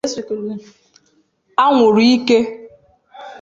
[1.63, 2.37] anwụrụ ike